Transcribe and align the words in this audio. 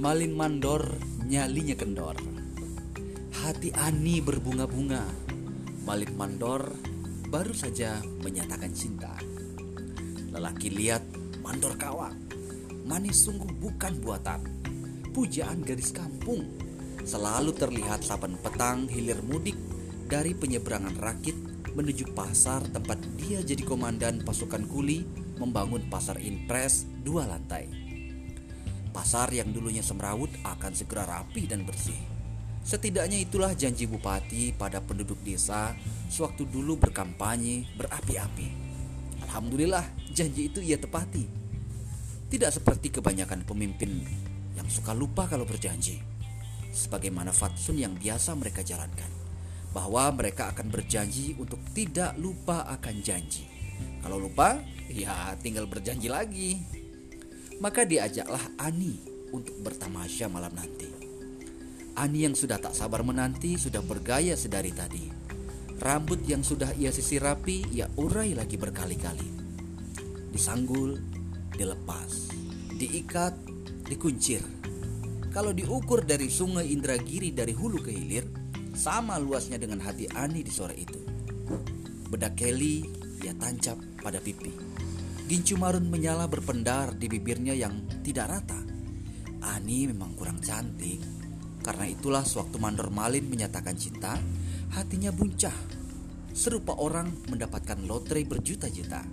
Malin 0.00 0.32
mandor, 0.32 0.96
nyalinya 1.28 1.76
kendor. 1.76 2.16
Hati 3.36 3.68
Ani 3.76 4.24
berbunga-bunga. 4.24 5.04
Malin 5.84 6.16
mandor 6.16 6.72
baru 7.28 7.52
saja 7.52 8.00
menyatakan 8.24 8.72
cinta. 8.72 9.12
Lelaki 10.32 10.72
lihat 10.72 11.04
mandor 11.44 11.76
kawak. 11.76 12.16
Manis 12.88 13.28
sungguh 13.28 13.52
bukan 13.60 14.00
buatan. 14.00 14.40
Pujaan 15.12 15.60
gadis 15.68 15.92
kampung. 15.92 16.48
Selalu 17.04 17.52
terlihat 17.52 18.00
saban 18.00 18.40
petang 18.40 18.88
hilir 18.88 19.20
mudik 19.20 19.60
dari 20.08 20.32
penyeberangan 20.32 20.96
rakit 20.96 21.36
menuju 21.76 22.16
pasar 22.16 22.64
tempat 22.72 23.04
dia 23.20 23.44
jadi 23.44 23.60
komandan 23.68 24.24
pasukan 24.24 24.64
kuli 24.64 25.04
membangun 25.36 25.92
pasar 25.92 26.16
impres 26.24 26.88
dua 27.04 27.28
lantai. 27.28 27.89
Pasar 28.90 29.30
yang 29.30 29.54
dulunya 29.54 29.86
semrawut 29.86 30.30
akan 30.42 30.72
segera 30.74 31.06
rapi 31.06 31.46
dan 31.46 31.62
bersih. 31.62 31.98
Setidaknya 32.60 33.22
itulah 33.22 33.54
janji 33.56 33.88
bupati 33.88 34.52
pada 34.52 34.82
penduduk 34.84 35.16
desa 35.24 35.72
sewaktu 36.12 36.44
dulu 36.50 36.76
berkampanye 36.76 37.70
berapi-api. 37.78 38.48
Alhamdulillah, 39.30 39.86
janji 40.10 40.50
itu 40.50 40.58
ia 40.58 40.74
tepati. 40.74 41.24
Tidak 42.30 42.50
seperti 42.50 42.90
kebanyakan 42.90 43.46
pemimpin 43.46 44.02
yang 44.58 44.66
suka 44.66 44.90
lupa 44.90 45.30
kalau 45.30 45.46
berjanji. 45.46 46.02
Sebagaimana 46.70 47.30
fatsun 47.30 47.78
yang 47.78 47.94
biasa 47.94 48.34
mereka 48.34 48.66
jalankan. 48.66 49.08
Bahwa 49.70 50.10
mereka 50.10 50.50
akan 50.50 50.66
berjanji 50.66 51.38
untuk 51.38 51.62
tidak 51.70 52.18
lupa 52.18 52.66
akan 52.74 53.02
janji. 53.06 53.46
Kalau 54.02 54.18
lupa, 54.18 54.58
ya 54.90 55.34
tinggal 55.38 55.70
berjanji 55.70 56.10
lagi. 56.10 56.79
Maka 57.60 57.84
diajaklah 57.84 58.56
Ani 58.56 58.96
untuk 59.36 59.52
bertamasya 59.60 60.32
malam 60.32 60.56
nanti. 60.56 60.88
Ani 61.92 62.24
yang 62.24 62.32
sudah 62.32 62.56
tak 62.56 62.72
sabar 62.72 63.04
menanti 63.04 63.60
sudah 63.60 63.84
bergaya 63.84 64.32
sedari 64.32 64.72
tadi. 64.72 65.04
Rambut 65.76 66.24
yang 66.24 66.40
sudah 66.40 66.72
ia 66.80 66.88
sisir 66.88 67.20
rapi 67.20 67.68
ia 67.68 67.84
urai 68.00 68.32
lagi 68.32 68.56
berkali-kali. 68.56 69.28
Disanggul, 70.32 70.96
dilepas, 71.52 72.32
diikat, 72.80 73.36
dikuncir. 73.84 74.40
Kalau 75.28 75.52
diukur 75.52 76.00
dari 76.08 76.32
sungai 76.32 76.72
Indragiri 76.72 77.36
dari 77.36 77.52
hulu 77.52 77.84
ke 77.84 77.92
hilir, 77.92 78.24
sama 78.72 79.20
luasnya 79.20 79.60
dengan 79.60 79.84
hati 79.84 80.08
Ani 80.16 80.40
di 80.40 80.48
sore 80.48 80.80
itu. 80.80 81.00
Bedak 82.08 82.40
Kelly 82.40 82.88
ia 83.20 83.36
tancap 83.36 83.76
pada 84.00 84.16
pipi. 84.16 84.52
Gincu 85.30 85.54
marun 85.54 85.86
menyala 85.86 86.26
berpendar 86.26 86.98
di 86.98 87.06
bibirnya 87.06 87.54
yang 87.54 87.86
tidak 88.02 88.34
rata. 88.34 88.58
Ani 89.46 89.86
memang 89.86 90.18
kurang 90.18 90.42
cantik. 90.42 90.98
Karena 91.62 91.86
itulah 91.86 92.26
sewaktu 92.26 92.58
Mandor 92.58 92.90
Malin 92.90 93.30
menyatakan 93.30 93.78
cinta, 93.78 94.18
hatinya 94.74 95.14
buncah. 95.14 95.54
Serupa 96.34 96.74
orang 96.82 97.30
mendapatkan 97.30 97.78
lotre 97.86 98.26
berjuta-juta. 98.26 99.06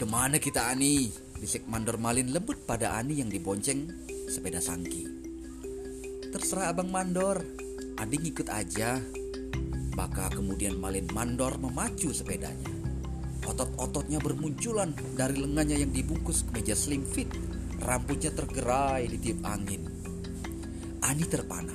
Ke 0.00 0.08
mana 0.08 0.40
kita 0.40 0.72
Ani? 0.72 1.12
Bisik 1.36 1.68
Mandor 1.68 2.00
Malin 2.00 2.32
lembut 2.32 2.64
pada 2.64 2.96
Ani 2.96 3.20
yang 3.20 3.28
dibonceng 3.28 3.92
sepeda 4.32 4.64
sangki. 4.64 5.04
Terserah 6.32 6.72
abang 6.72 6.88
Mandor, 6.88 7.44
Adi 8.00 8.16
ngikut 8.16 8.48
aja. 8.48 8.96
Maka 9.92 10.32
kemudian 10.32 10.80
Malin 10.80 11.04
Mandor 11.12 11.60
memacu 11.60 12.16
sepedanya. 12.16 12.81
Otot-ototnya 13.42 14.22
bermunculan 14.22 14.94
dari 15.18 15.42
lengannya 15.42 15.82
yang 15.82 15.92
dibungkus 15.92 16.46
meja 16.54 16.78
slim 16.78 17.02
fit. 17.02 17.28
Rambutnya 17.82 18.30
tergerai 18.30 19.10
di 19.10 19.18
tiup 19.18 19.42
angin. 19.42 19.82
Ani 21.02 21.26
terpana. 21.26 21.74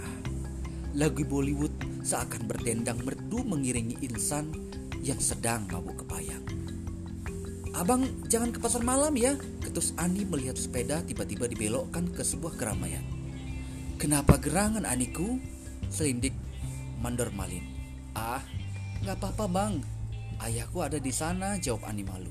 Lagu 0.96 1.22
Bollywood 1.28 1.76
seakan 2.02 2.48
berdendang 2.48 3.04
merdu 3.04 3.44
mengiringi 3.44 4.00
insan 4.08 4.50
yang 5.04 5.20
sedang 5.20 5.68
mabuk 5.68 6.08
kepayang. 6.08 6.42
Abang 7.78 8.08
jangan 8.26 8.50
ke 8.50 8.58
pasar 8.58 8.82
malam 8.82 9.14
ya, 9.14 9.38
ketus 9.62 9.94
Ani 10.02 10.26
melihat 10.26 10.58
sepeda 10.58 11.04
tiba-tiba 11.06 11.46
dibelokkan 11.46 12.10
ke 12.10 12.26
sebuah 12.26 12.58
keramaian. 12.58 13.06
Kenapa 14.02 14.42
gerangan 14.42 14.88
Aniku? 14.88 15.38
Selindik 15.94 16.34
mandor 16.98 17.30
malin. 17.38 17.62
Ah, 18.18 18.42
nggak 19.06 19.22
apa-apa 19.22 19.46
bang, 19.46 19.74
Ayahku 20.38 20.86
ada 20.86 21.02
di 21.02 21.10
sana, 21.10 21.58
jawab 21.58 21.90
Ani 21.90 22.06
malu. 22.06 22.30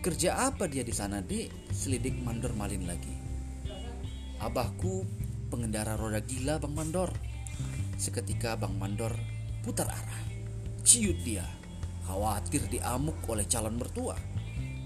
Kerja 0.00 0.48
apa 0.48 0.64
dia 0.64 0.80
di 0.80 0.94
sana, 0.94 1.20
Dek? 1.20 1.68
Selidik 1.68 2.16
Mandor 2.24 2.56
malin 2.56 2.88
lagi. 2.88 3.12
Abahku 4.40 5.04
pengendara 5.52 6.00
roda 6.00 6.24
gila, 6.24 6.56
Bang 6.56 6.72
Mandor. 6.72 7.12
Seketika 8.00 8.56
Bang 8.56 8.80
Mandor 8.80 9.12
putar 9.60 9.90
arah. 9.92 10.24
Ciut 10.80 11.20
dia, 11.20 11.44
khawatir 12.08 12.64
diamuk 12.72 13.20
oleh 13.28 13.44
calon 13.44 13.76
mertua. 13.76 14.16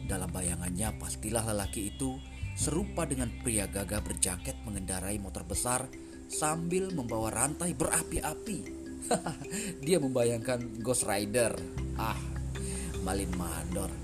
Dalam 0.03 0.35
bayangannya 0.35 0.99
pastilah 0.99 1.47
lelaki 1.55 1.95
itu 1.95 2.19
serupa 2.59 3.07
dengan 3.07 3.31
pria 3.47 3.71
gagah 3.71 4.03
berjaket 4.03 4.59
mengendarai 4.67 5.23
motor 5.23 5.47
besar 5.47 5.87
sambil 6.27 6.91
membawa 6.91 7.31
rantai 7.31 7.73
berapi-api 7.73 8.83
Dia 9.87 9.99
membayangkan 9.99 10.83
Ghost 10.83 11.07
Rider. 11.07 11.81
Ah, 12.03 12.19
Malin 13.07 13.31
Mandor. 13.39 13.95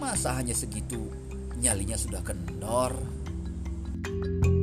Masa 0.00 0.32
hanya 0.40 0.56
segitu 0.56 1.12
nyalinya 1.60 2.00
sudah 2.00 2.24
kendor? 2.24 2.96
thank 3.98 4.46
you 4.46 4.57